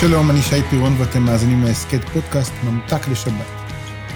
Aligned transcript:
שלום, 0.00 0.30
אני 0.30 0.42
שי 0.42 0.62
פירון 0.70 0.94
ואתם 0.98 1.22
מאזינים 1.22 1.62
להסכת 1.62 2.08
פודקאסט 2.08 2.52
ממתק 2.64 3.08
לשבת. 3.08 3.46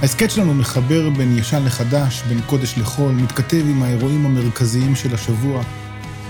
ההסכת 0.00 0.30
שלנו 0.30 0.54
מחבר 0.54 1.10
בין 1.10 1.38
ישן 1.38 1.64
לחדש, 1.64 2.22
בין 2.28 2.40
קודש 2.46 2.78
לחול, 2.78 3.12
מתכתב 3.12 3.64
עם 3.70 3.82
האירועים 3.82 4.26
המרכזיים 4.26 4.96
של 4.96 5.14
השבוע, 5.14 5.62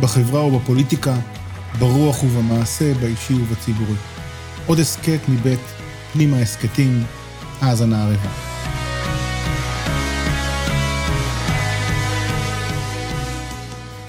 בחברה 0.01 0.45
ובפוליטיקה, 0.45 1.17
ברוח 1.79 2.25
ובמעשה, 2.25 2.95
באישי 2.95 3.35
ובציבורי. 3.35 3.97
עוד 4.67 4.79
הסכת 4.79 5.21
מבית 5.29 5.61
פנימה 6.13 6.39
הסכתים, 6.39 7.05
האזנה 7.61 8.05
ערבה. 8.05 8.31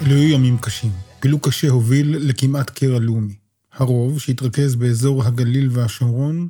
אלו 0.01 0.17
ימים 0.17 0.57
קשים. 0.57 0.91
פילוג 1.19 1.47
קשה 1.47 1.69
הוביל 1.69 2.15
לכמעט 2.19 2.69
קרע 2.69 2.99
לאומי. 2.99 3.44
הרוב, 3.75 4.19
שהתרכז 4.19 4.75
באזור 4.75 5.23
הגליל 5.23 5.69
והשומרון, 5.71 6.47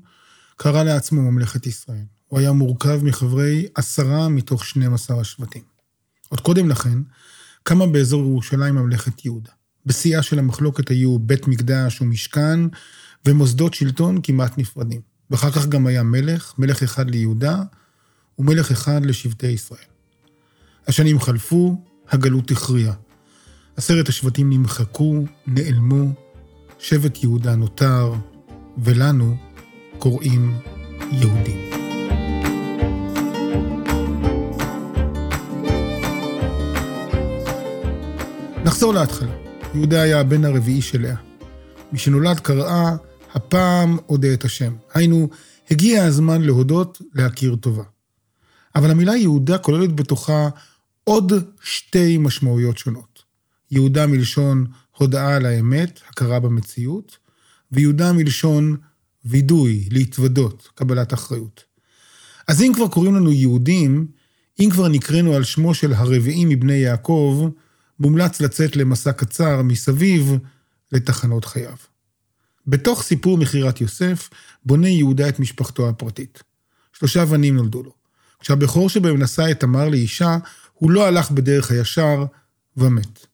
קרא 0.58 0.84
לעצמו 0.84 1.32
ממלכת 1.32 1.68
ישראל. 1.68 2.06
הוא 2.28 2.40
היה 2.40 2.52
מורכב 2.52 3.00
מחברי 3.04 3.68
עשרה 3.76 4.30
מתוך 4.30 4.66
12 4.66 5.22
השבטים. 5.22 5.62
עוד 6.30 6.40
קודם 6.40 6.70
לכן, 6.70 7.00
קמה 7.64 7.88
באזור 7.88 8.22
ירושלים 8.22 8.76
ממלכת 8.76 9.26
יהודה. 9.26 9.52
בשיאה 9.86 10.22
של 10.22 10.40
המחלוקת 10.40 10.90
היו 10.90 11.20
בית 11.20 11.48
מקדש 11.48 12.02
ומשכן, 12.02 12.60
ומוסדות 13.26 13.74
שלטון 13.74 14.20
כמעט 14.24 14.58
נפרדים. 14.58 15.02
ואחר 15.30 15.52
כך 15.52 15.68
גם 15.68 15.88
היה 15.88 16.04
מלך, 16.04 16.54
מלך 16.58 16.84
אחד 16.84 17.10
ליהודה, 17.10 17.64
ומלך 18.40 18.72
אחד 18.72 19.06
לשבטי 19.06 19.48
ישראל. 19.48 19.80
השנים 20.88 21.20
חלפו, 21.20 21.82
הגלות 22.10 22.52
הכריעה. 22.52 22.94
עשרת 23.76 24.10
השבטים 24.10 24.50
נמחקו, 24.50 25.26
נעלמו, 25.48 26.25
שבט 26.88 27.24
יהודה 27.24 27.56
נותר, 27.56 28.14
ולנו 28.78 29.36
קוראים 30.00 30.58
יהודים. 31.12 31.70
נחזור 38.66 38.94
להתחלה. 38.94 39.36
יהודה 39.74 40.02
היה 40.02 40.20
הבן 40.20 40.46
הרביעי 40.46 40.82
של 40.82 41.02
לאה. 41.02 41.16
משנולד 41.94 42.40
קראה 42.40 42.96
הפעם 43.34 43.98
אודה 44.10 44.34
את 44.34 44.46
השם. 44.46 44.76
היינו, 44.94 45.30
הגיע 45.72 46.04
הזמן 46.04 46.42
להודות, 46.42 47.02
להכיר 47.14 47.56
טובה. 47.56 47.84
אבל 48.76 48.92
המילה 48.92 49.16
יהודה 49.16 49.58
כוללת 49.58 49.96
בתוכה 49.96 50.50
עוד 51.04 51.34
שתי 51.62 52.18
משמעויות 52.18 52.78
שונות. 52.78 53.15
יהודה 53.72 54.08
מלשון 54.08 54.66
הודעה 54.98 55.36
על 55.36 55.46
האמת, 55.46 56.00
הכרה 56.10 56.40
במציאות, 56.40 57.18
ויהודה 57.72 58.14
מלשון 58.14 58.78
וידוי, 59.26 59.88
להתוודות, 59.92 60.70
קבלת 60.76 61.14
אחריות. 61.14 61.64
אז 62.48 62.62
אם 62.62 62.72
כבר 62.76 62.88
קוראים 62.88 63.16
לנו 63.16 63.32
יהודים, 63.32 64.08
אם 64.60 64.70
כבר 64.72 64.88
נקראנו 64.88 65.34
על 65.34 65.44
שמו 65.44 65.74
של 65.74 65.94
הרביעי 65.94 66.46
מבני 66.46 66.74
יעקב, 66.74 67.50
מומלץ 68.00 68.42
לצאת 68.42 68.76
למסע 68.76 69.12
קצר 69.12 69.62
מסביב 69.62 70.32
לתחנות 70.92 71.46
חייו. 71.46 71.76
בתוך 72.68 73.04
סיפור 73.04 73.38
מכירת 73.38 73.82
יוסף, 73.82 74.30
בונה 74.66 74.90
יהודה 74.90 75.30
את 75.30 75.40
משפחתו 75.40 75.90
הפרטית. 75.90 76.44
שלושה 76.94 77.26
בנים 77.26 77.56
נולדו 77.56 77.84
לו. 77.84 77.92
כשהבכור 78.40 78.90
שבהם 78.90 79.22
נשא 79.22 79.52
את 79.52 79.60
תמר 79.60 79.90
לאישה, 79.90 80.38
הוא 80.74 80.92
לא 80.92 81.08
הלך 81.08 81.32
בדרך 81.32 81.72
הישר 81.72 82.26
ומת. 82.78 83.26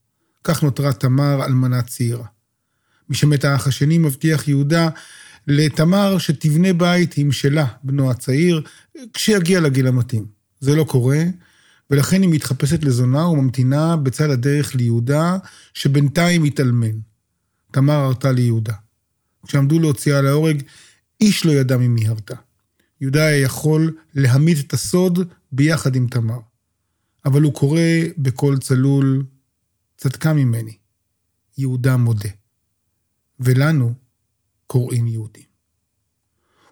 כך 0.44 0.63
נותרה 0.63 0.94
תמר 0.94 1.46
אלמנה 1.46 1.81
צעירה. 1.81 2.25
משמת 3.09 3.46
האח 3.46 3.68
השני 3.68 3.97
מבטיח 3.97 4.47
יהודה 4.47 4.90
לתמר 5.47 6.18
שתבנה 6.18 6.74
בית 6.74 7.18
עם 7.18 7.31
שלה, 7.31 7.66
בנו 7.84 8.12
הצעיר, 8.12 8.62
כשיגיע 9.13 9.59
לגיל 9.59 9.88
המתאים. 9.88 10.25
זה 10.59 10.75
לא 10.75 10.84
קורה, 10.84 11.24
ולכן 11.90 12.22
היא 12.22 12.29
מתחפשת 12.29 12.84
לזונה 12.84 13.28
וממתינה 13.28 13.97
בצד 13.97 14.29
הדרך 14.29 14.75
ליהודה, 14.75 15.38
שבינתיים 15.74 16.44
התאלמן. 16.44 17.00
תמר 17.72 17.94
הרתה 17.94 18.31
ליהודה. 18.31 18.73
כשעמדו 19.47 19.79
להוציאה 19.79 20.22
להורג, 20.22 20.63
איש 21.22 21.46
לא 21.46 21.52
ידע 21.52 21.78
ממי 21.78 22.08
הרתה. 22.08 22.35
יהודה 23.02 23.25
היה 23.25 23.38
יכול 23.38 23.96
להמית 24.16 24.58
את 24.59 24.73
הסוד 24.73 25.19
ביחד 25.52 25.96
עם 25.96 26.08
תמר. 26.08 26.40
אבל 27.25 27.41
הוא 27.41 27.53
קורא 27.53 27.81
בקול 28.18 28.58
צלול, 28.58 29.23
צדקה 30.01 30.34
ממני, 30.34 30.78
יהודה 31.57 31.97
מודה. 31.97 32.29
ולנו 33.39 33.94
קוראים 34.67 35.07
יהודים. 35.07 35.44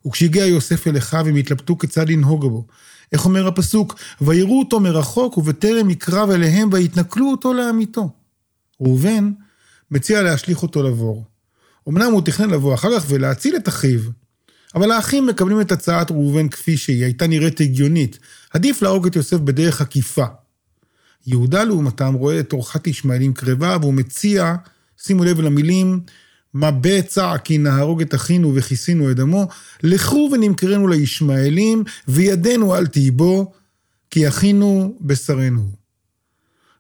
וכשהגיע 0.08 0.46
יוסף 0.46 0.88
אל 0.88 0.98
אחיו, 0.98 1.28
הם 1.28 1.36
התלבטו 1.36 1.78
כיצד 1.78 2.10
לנהוג 2.10 2.46
בו. 2.46 2.68
איך 3.12 3.26
אומר 3.26 3.48
הפסוק? 3.48 3.96
ויראו 4.22 4.60
אותו 4.60 4.80
מרחוק, 4.80 5.38
ובטרם 5.38 5.90
יקרב 5.90 6.30
אליהם, 6.30 6.70
ויתנכלו 6.74 7.32
אותו 7.32 7.54
לעמיתו. 7.54 8.10
ראובן 8.82 9.32
מציע 9.92 10.22
להשליך 10.22 10.64
אותו 10.64 10.84
לבור. 10.84 11.26
אמנם 11.90 12.12
הוא 12.12 12.22
תכנן 12.22 12.50
לבוא 12.50 12.74
אחר 12.74 13.00
כך 13.00 13.06
ולהציל 13.10 13.56
את 13.56 13.68
אחיו, 13.68 14.02
אבל 14.76 14.92
האחים 14.92 15.28
מקבלים 15.28 15.62
את 15.62 15.72
הצעת 15.72 16.12
ראובן 16.12 16.50
כפי 16.50 16.78
שהיא, 16.78 17.04
הייתה 17.04 17.28
נראית 17.28 17.62
הגיונית. 17.62 18.20
עדיף 18.54 18.82
להרוג 18.82 19.08
את 19.08 19.16
יוסף 19.16 19.38
בדרך 19.38 19.82
עקיפה. 19.82 20.26
יהודה 21.28 21.64
לעומתם 21.64 22.14
רואה 22.14 22.40
את 22.40 22.54
אורחת 22.54 22.88
ישמעאלים 22.88 23.34
קרבה, 23.34 23.78
והוא 23.82 23.94
מציע, 23.94 24.56
שימו 24.98 25.24
לב 25.24 25.42
למילים, 25.42 26.00
מה 26.54 26.72
בצע 26.72 27.38
כי 27.38 27.58
נהרוג 27.58 28.02
את 28.02 28.16
אחינו 28.16 28.56
וכיסינו 28.56 29.12
את 29.12 29.16
דמו, 29.16 29.48
לכו 29.84 30.30
ונמכרנו 30.34 30.88
לישמעאלים, 30.88 31.84
וידנו 32.08 32.76
אל 32.76 32.88
תהי 32.88 33.12
בו, 33.12 33.52
כי 34.12 34.28
אחינו 34.28 34.98
בשרנו. 35.02 35.72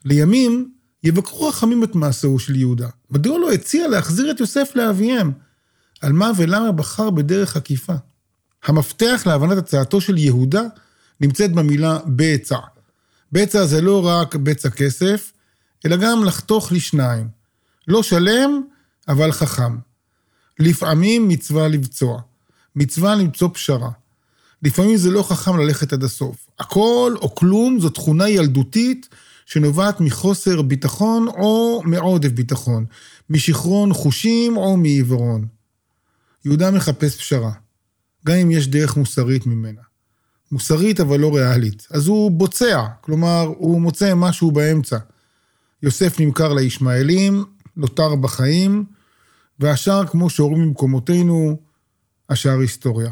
לימים 0.05 0.71
יבקרו 1.03 1.51
חכמים 1.51 1.83
את 1.83 1.95
מעשהו 1.95 2.39
של 2.39 2.55
יהודה. 2.55 2.87
מדוע 3.11 3.39
לא 3.39 3.51
הציע 3.51 3.87
להחזיר 3.87 4.31
את 4.31 4.39
יוסף 4.39 4.71
לאביהם? 4.75 5.31
על 6.01 6.13
מה 6.13 6.31
ולמה 6.37 6.71
בחר 6.71 7.09
בדרך 7.09 7.57
עקיפה? 7.57 7.93
המפתח 8.63 9.23
להבנת 9.25 9.57
הצעתו 9.57 10.01
של 10.01 10.17
יהודה 10.17 10.61
נמצאת 11.21 11.51
במילה 11.51 11.99
בצע. 12.05 12.57
בצע 13.31 13.65
זה 13.65 13.81
לא 13.81 14.07
רק 14.07 14.35
בצע 14.35 14.69
כסף, 14.69 15.31
אלא 15.85 15.95
גם 15.95 16.23
לחתוך 16.23 16.71
לשניים. 16.71 17.27
לא 17.87 18.03
שלם, 18.03 18.61
אבל 19.07 19.31
חכם. 19.31 19.77
לפעמים 20.59 21.27
מצווה 21.27 21.67
לבצוע. 21.67 22.21
מצווה 22.75 23.15
למצוא 23.15 23.49
פשרה. 23.53 23.89
לפעמים 24.63 24.97
זה 24.97 25.11
לא 25.11 25.23
חכם 25.23 25.57
ללכת 25.57 25.93
עד 25.93 26.03
הסוף. 26.03 26.47
הכל 26.59 27.15
או 27.21 27.35
כלום 27.35 27.79
זו 27.79 27.89
תכונה 27.89 28.29
ילדותית 28.29 29.09
שנובעת 29.45 30.01
מחוסר 30.01 30.61
ביטחון 30.61 31.27
או 31.27 31.81
מעודף 31.85 32.29
ביטחון, 32.29 32.85
משיכרון 33.29 33.93
חושים 33.93 34.57
או 34.57 34.77
מעיוורון. 34.77 35.47
יהודה 36.45 36.71
מחפש 36.71 37.17
פשרה, 37.17 37.51
גם 38.25 38.35
אם 38.35 38.51
יש 38.51 38.67
דרך 38.67 38.97
מוסרית 38.97 39.45
ממנה. 39.45 39.81
מוסרית 40.51 40.99
אבל 40.99 41.19
לא 41.19 41.35
ריאלית. 41.35 41.87
אז 41.91 42.07
הוא 42.07 42.31
בוצע, 42.31 42.85
כלומר, 43.01 43.53
הוא 43.57 43.81
מוצא 43.81 44.13
משהו 44.15 44.51
באמצע. 44.51 44.97
יוסף 45.83 46.19
נמכר 46.19 46.53
לישמעאלים, 46.53 47.45
נותר 47.77 48.15
בחיים, 48.15 48.85
והשאר, 49.59 50.07
כמו 50.07 50.29
שאומרים 50.29 50.63
במקומותינו, 50.63 51.59
השאר 52.29 52.59
היסטוריה. 52.59 53.11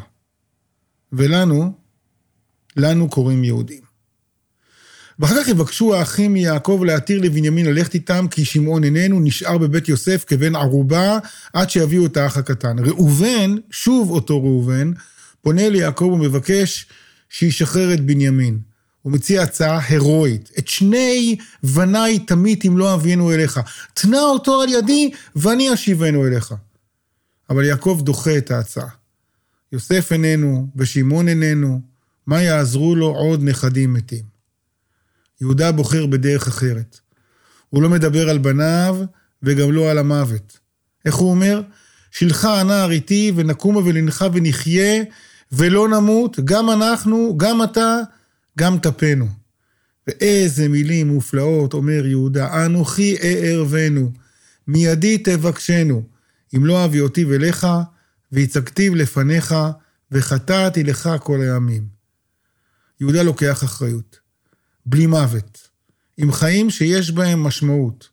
ולנו, 1.13 1.73
לנו 2.77 3.09
קוראים 3.09 3.43
יהודים. 3.43 3.87
ואחר 5.19 5.43
כך 5.43 5.47
יבקשו 5.47 5.95
האחים 5.95 6.33
מיעקב 6.33 6.81
להתיר 6.85 7.21
לבנימין 7.21 7.65
ללכת 7.65 7.93
איתם, 7.93 8.25
כי 8.31 8.45
שמעון 8.45 8.83
איננו, 8.83 9.19
נשאר 9.19 9.57
בבית 9.57 9.89
יוסף 9.89 10.23
כבן 10.27 10.55
ערובה, 10.55 11.17
עד 11.53 11.69
שיביאו 11.69 12.05
את 12.05 12.17
האח 12.17 12.37
הקטן. 12.37 12.79
ראובן, 12.79 13.55
שוב 13.71 14.09
אותו 14.09 14.43
ראובן, 14.43 14.91
פונה 15.41 15.69
ליעקב 15.69 16.05
ומבקש 16.05 16.87
שישחרר 17.29 17.93
את 17.93 18.05
בנימין. 18.05 18.59
הוא 19.01 19.13
מציע 19.13 19.41
הצעה 19.41 19.79
הירואית. 19.87 20.51
את 20.59 20.67
שני 20.67 21.37
בניי 21.63 22.19
תמית 22.19 22.65
אם 22.65 22.77
לא 22.77 22.93
אביאנו 22.93 23.31
אליך. 23.31 23.59
תנה 23.93 24.21
אותו 24.21 24.61
על 24.61 24.69
ידי 24.69 25.11
ואני 25.35 25.73
אשיבנו 25.73 26.27
אליך. 26.27 26.53
אבל 27.49 27.63
יעקב 27.63 27.99
דוחה 28.03 28.37
את 28.37 28.51
ההצעה. 28.51 28.87
יוסף 29.71 30.11
איננו 30.11 30.67
ושמעון 30.75 31.27
איננו, 31.27 31.81
מה 32.27 32.41
יעזרו 32.41 32.95
לו 32.95 33.07
עוד 33.07 33.43
נכדים 33.43 33.93
מתים? 33.93 34.23
יהודה 35.41 35.71
בוחר 35.71 36.05
בדרך 36.05 36.47
אחרת. 36.47 36.99
הוא 37.69 37.83
לא 37.83 37.89
מדבר 37.89 38.29
על 38.29 38.37
בניו 38.37 38.97
וגם 39.43 39.71
לא 39.71 39.91
על 39.91 39.97
המוות. 39.97 40.59
איך 41.05 41.15
הוא 41.15 41.29
אומר? 41.29 41.61
שלחה 42.11 42.59
הנער 42.59 42.91
איתי 42.91 43.31
ונקומה 43.35 43.79
ולנחה 43.79 44.27
ונחיה 44.33 45.03
ולא 45.51 45.87
נמות, 45.87 46.39
גם 46.45 46.69
אנחנו, 46.69 47.33
גם 47.37 47.63
אתה, 47.63 47.99
גם 48.57 48.79
טפנו. 48.79 49.27
ואיזה 50.07 50.67
מילים 50.67 51.07
מופלאות 51.07 51.73
אומר 51.73 52.05
יהודה, 52.05 52.65
אנוכי 52.65 53.15
אערבנו, 53.23 54.11
מידי 54.67 55.17
תבקשנו, 55.17 56.03
אם 56.55 56.65
לא 56.65 56.85
אביא 56.85 57.01
אותי 57.01 57.23
אליך, 57.23 57.67
והצגתיו 58.31 58.95
לפניך, 58.95 59.55
וחטאתי 60.11 60.83
לך 60.83 61.09
כל 61.23 61.41
הימים. 61.41 61.87
יהודה 62.99 63.23
לוקח 63.23 63.63
אחריות. 63.63 64.19
בלי 64.85 65.05
מוות. 65.05 65.67
עם 66.17 66.31
חיים 66.31 66.69
שיש 66.69 67.11
בהם 67.11 67.43
משמעות. 67.43 68.09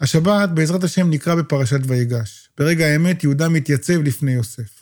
השבת, 0.00 0.48
בעזרת 0.54 0.84
השם, 0.84 1.10
נקרא 1.10 1.34
בפרשת 1.34 1.80
ויגש. 1.86 2.50
ברגע 2.58 2.86
האמת, 2.86 3.24
יהודה 3.24 3.48
מתייצב 3.48 4.02
לפני 4.02 4.32
יוסף. 4.32 4.75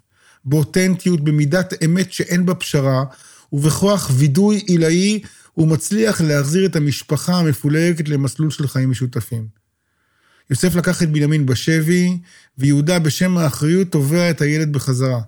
באותנטיות, 0.44 1.20
במידת 1.20 1.84
אמת 1.84 2.12
שאין 2.12 2.46
בה 2.46 2.54
פשרה, 2.54 3.04
ובכוח 3.52 4.10
וידוי 4.14 4.56
עילאי, 4.56 5.20
הוא 5.52 5.68
מצליח 5.68 6.20
להחזיר 6.20 6.66
את 6.66 6.76
המשפחה 6.76 7.38
המפולגת 7.38 8.08
למסלול 8.08 8.50
של 8.50 8.68
חיים 8.68 8.90
משותפים. 8.90 9.46
יוסף 10.50 10.74
לקח 10.74 11.02
את 11.02 11.10
בנימין 11.10 11.46
בשבי, 11.46 12.18
ויהודה 12.58 12.98
בשם 12.98 13.38
האחריות 13.38 13.92
תובע 13.92 14.30
את 14.30 14.40
הילד 14.40 14.72
בחזרה. 14.72 15.20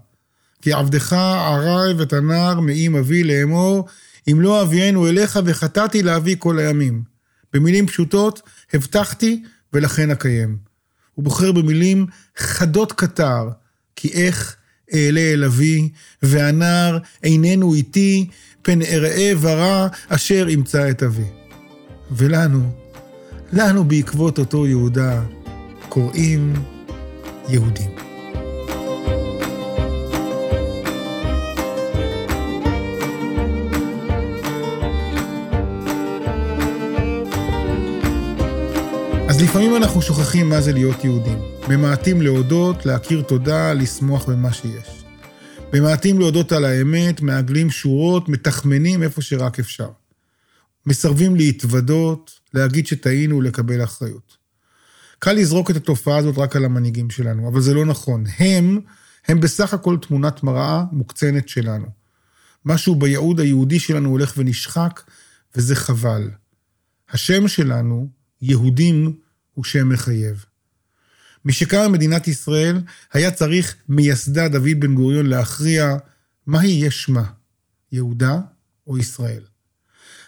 כי 0.63 0.73
עבדך 0.73 1.13
ערב 1.13 2.01
את 2.01 2.12
הנער 2.12 2.61
מאם 2.61 2.97
אבי 2.97 3.25
לאמור, 3.25 3.89
אם 4.31 4.41
לא 4.41 4.62
אביאנו 4.62 5.09
אליך 5.09 5.39
וחטאתי 5.45 6.03
לאבי 6.03 6.37
כל 6.39 6.59
הימים. 6.59 7.03
במילים 7.53 7.87
פשוטות, 7.87 8.43
הבטחתי 8.75 9.43
ולכן 9.73 10.11
אקיים. 10.11 10.57
הוא 11.15 11.25
בוחר 11.25 11.53
במילים 11.53 12.07
חדות 12.37 12.93
קטר, 12.93 13.49
כי 13.97 14.09
איך 14.09 14.57
אעלה 14.94 15.21
אל 15.21 15.44
אבי, 15.44 15.88
והנער 16.23 16.99
איננו 17.23 17.75
איתי, 17.75 18.27
פן 18.62 18.83
אראה 18.83 19.33
ורע 19.41 19.87
אשר 20.09 20.49
ימצא 20.49 20.91
את 20.91 21.03
אבי. 21.03 21.29
ולנו, 22.11 22.71
לנו 23.53 23.85
בעקבות 23.85 24.38
אותו 24.38 24.67
יהודה, 24.67 25.23
קוראים 25.88 26.53
יהודים. 27.49 28.06
אז 39.28 39.43
לפעמים 39.43 39.76
אנחנו 39.76 40.02
שוכחים 40.02 40.49
מה 40.49 40.61
זה 40.61 40.73
להיות 40.73 41.05
יהודים. 41.05 41.38
ממעטים 41.69 42.23
להודות, 42.23 42.87
להכיר 42.87 43.23
תודה, 43.23 43.73
לשמוח 43.73 44.25
במה 44.28 44.52
שיש. 44.52 45.05
ממעטים 45.75 46.19
להודות 46.19 46.52
על 46.52 46.64
האמת, 46.64 47.20
מעגלים 47.20 47.70
שורות, 47.70 48.28
מתחמנים 48.28 49.02
איפה 49.02 49.23
שרק 49.23 49.58
אפשר. 49.58 49.88
מסרבים 50.87 51.37
להתוודות, 51.37 52.31
להגיד 52.55 52.87
שטעינו 52.87 53.38
ולקבל 53.38 53.84
אחריות. 53.84 54.37
קל 55.19 55.32
לזרוק 55.32 55.70
את 55.70 55.76
התופעה 55.76 56.17
הזאת 56.17 56.38
רק 56.38 56.56
על 56.56 56.64
המנהיגים 56.64 57.11
שלנו, 57.11 57.49
אבל 57.49 57.61
זה 57.61 57.75
לא 57.75 57.84
נכון. 57.84 58.25
הם, 58.38 58.81
הם 59.28 59.40
בסך 59.40 59.75
הכל 59.75 59.96
תמונת 60.02 60.43
מראה 60.43 60.84
מוקצנת 60.93 61.49
שלנו. 61.49 61.87
משהו 62.64 62.94
בייעוד 62.94 63.40
היהודי 63.40 63.78
שלנו 63.78 64.11
הולך 64.11 64.34
ונשחק, 64.37 65.02
וזה 65.56 65.76
חבל. 65.76 66.31
השם 67.11 67.49
שלנו, 67.49 68.16
יהודים, 68.43 69.12
הוא 69.55 69.65
שם 69.65 69.88
מחייב. 69.88 70.44
משקמה 71.44 71.88
מדינת 71.88 72.29
ישראל, 72.29 72.81
היה 73.12 73.31
צריך 73.31 73.75
מייסדה 73.88 74.49
דוד 74.49 74.71
בן 74.79 74.94
גוריון 74.94 75.27
להכריע 75.27 75.97
מה 76.47 76.65
יהיה 76.65 76.91
שמה, 76.91 77.25
יהודה 77.93 78.38
או 78.87 78.99
ישראל. 78.99 79.43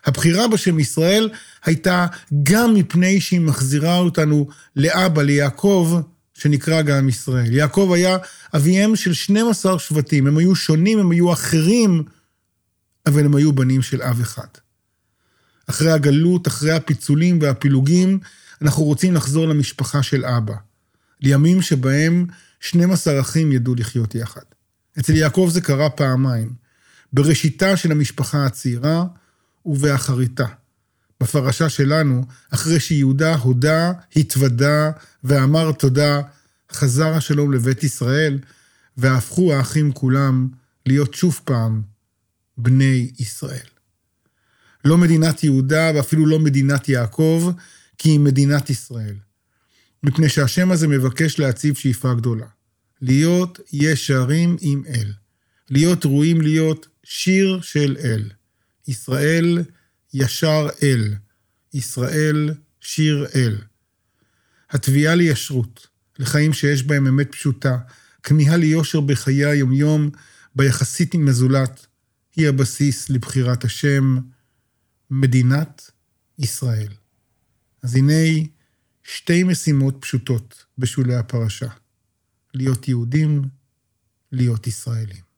הבחירה 0.04 0.48
בשם 0.48 0.80
ישראל 0.80 1.30
הייתה 1.64 2.06
גם 2.42 2.74
מפני 2.74 3.20
שהיא 3.20 3.40
מחזירה 3.40 3.98
אותנו 3.98 4.48
לאבא, 4.76 5.22
ליעקב, 5.22 6.00
שנקרא 6.34 6.82
גם 6.82 7.08
ישראל. 7.08 7.52
יעקב 7.52 7.90
היה 7.94 8.16
אביהם 8.56 8.96
של 8.96 9.12
12 9.12 9.78
שבטים, 9.78 10.26
הם 10.26 10.38
היו 10.38 10.54
שונים, 10.54 10.98
הם 10.98 11.10
היו 11.10 11.32
אחרים, 11.32 12.04
אבל 13.06 13.24
הם 13.24 13.34
היו 13.34 13.52
בנים 13.52 13.82
של 13.82 14.02
אב 14.02 14.20
אחד. 14.20 14.48
אחרי 15.70 15.90
הגלות, 15.90 16.48
אחרי 16.48 16.72
הפיצולים 16.72 17.38
והפילוגים, 17.42 18.18
אנחנו 18.62 18.84
רוצים 18.84 19.14
לחזור 19.14 19.48
למשפחה 19.48 20.02
של 20.02 20.24
אבא. 20.24 20.54
לימים 21.20 21.62
שבהם 21.62 22.26
12 22.60 23.20
אחים 23.20 23.52
ידעו 23.52 23.74
לחיות 23.74 24.14
יחד. 24.14 24.40
אצל 24.98 25.16
יעקב 25.16 25.48
זה 25.52 25.60
קרה 25.60 25.90
פעמיים, 25.90 26.52
בראשיתה 27.12 27.76
של 27.76 27.92
המשפחה 27.92 28.46
הצעירה 28.46 29.04
ובאחריתה. 29.66 30.46
בפרשה 31.20 31.68
שלנו, 31.68 32.24
אחרי 32.50 32.80
שיהודה 32.80 33.34
הודה, 33.34 33.92
התוודה 34.16 34.90
ואמר 35.24 35.72
תודה, 35.72 36.20
חזר 36.72 37.14
השלום 37.14 37.52
לבית 37.52 37.84
ישראל, 37.84 38.38
והפכו 38.96 39.52
האחים 39.52 39.92
כולם 39.92 40.48
להיות 40.86 41.14
שוב 41.14 41.40
פעם 41.44 41.82
בני 42.56 43.10
ישראל. 43.18 43.77
לא 44.84 44.98
מדינת 44.98 45.44
יהודה 45.44 45.90
ואפילו 45.94 46.26
לא 46.26 46.38
מדינת 46.38 46.88
יעקב, 46.88 47.50
כי 47.98 48.08
היא 48.08 48.20
מדינת 48.20 48.70
ישראל. 48.70 49.14
מפני 50.02 50.28
שהשם 50.28 50.70
הזה 50.70 50.88
מבקש 50.88 51.38
להציב 51.38 51.74
שאיפה 51.74 52.14
גדולה. 52.14 52.46
להיות 53.02 53.60
ישרים 53.72 54.56
עם 54.60 54.82
אל. 54.88 55.12
להיות 55.70 56.06
ראויים 56.06 56.40
להיות 56.40 56.86
שיר 57.04 57.60
של 57.62 57.96
אל. 58.04 58.30
ישראל 58.88 59.62
ישר 60.14 60.68
אל. 60.82 61.14
ישראל 61.74 62.54
שיר 62.80 63.26
אל. 63.34 63.56
התביעה 64.70 65.14
לישרות, 65.14 65.86
לחיים 66.18 66.52
שיש 66.52 66.82
בהם 66.82 67.06
אמת 67.06 67.32
פשוטה, 67.32 67.78
כמיהה 68.22 68.56
ליושר 68.56 69.00
בחיי 69.00 69.44
היומיום, 69.44 70.10
ביחסית 70.56 71.14
עם 71.14 71.28
הזולת, 71.28 71.86
היא 72.36 72.48
הבסיס 72.48 73.10
לבחירת 73.10 73.64
השם, 73.64 74.18
מדינת 75.10 75.90
ישראל. 76.38 76.92
אז 77.82 77.96
הנה 77.96 78.48
שתי 79.02 79.44
משימות 79.44 79.96
פשוטות 80.00 80.64
בשולי 80.78 81.14
הפרשה. 81.14 81.68
להיות 82.54 82.88
יהודים, 82.88 83.42
להיות 84.32 84.66
ישראלים. 84.66 85.28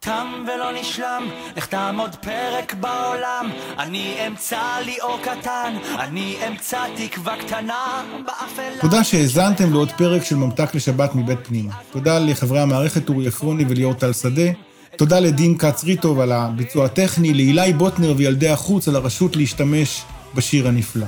תם 0.00 0.44
ולא 0.46 0.80
נשלם, 0.80 1.22
לך 1.56 1.66
תעמוד 1.66 2.14
פרק 2.14 2.74
בעולם, 2.74 3.50
אני 3.78 4.26
אמצא 4.26 4.78
לי 4.84 5.00
אור 5.00 5.18
קטן, 5.22 5.76
אני 5.98 6.36
אמצא 6.48 6.84
תקווה 6.96 7.36
קטנה 7.42 8.02
באפלה. 8.26 8.80
תודה 8.80 9.04
שהאזנתם 9.04 9.72
לעוד 9.72 9.90
פרק 9.98 10.24
של 10.24 10.36
ממתק 10.36 10.74
לשבת 10.74 11.14
מבית 11.14 11.38
פנימה. 11.46 11.74
תודה 11.92 12.18
לחברי 12.18 12.60
המערכת 12.60 13.08
אורי 13.08 13.26
עפרוני 13.26 13.64
וליאור 13.68 13.94
טל 13.94 14.12
שדה. 14.12 14.50
תודה 14.98 15.20
לדין 15.20 15.58
כץ 15.58 15.84
ריטוב 15.84 16.20
על 16.20 16.32
הביצוע 16.32 16.84
הטכני, 16.84 17.34
לאילי 17.34 17.72
בוטנר 17.72 18.14
וילדי 18.16 18.48
החוץ 18.48 18.88
על 18.88 18.96
הרשות 18.96 19.36
להשתמש 19.36 20.02
בשיר 20.34 20.68
הנפלא. 20.68 21.06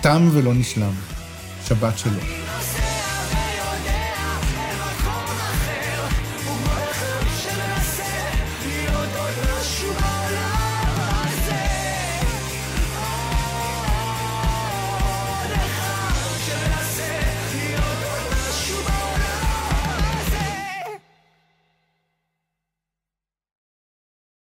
תם 0.00 0.28
ולא 0.32 0.54
נשלם. 0.54 0.92
שבת 1.68 1.98
שלום. 1.98 2.41